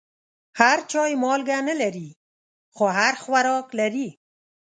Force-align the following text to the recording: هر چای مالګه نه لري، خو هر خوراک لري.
هر 0.59 0.77
چای 0.91 1.13
مالګه 1.23 1.57
نه 1.69 1.75
لري، 1.81 2.09
خو 2.75 2.85
هر 2.97 3.13
خوراک 3.23 3.67
لري. 3.79 4.09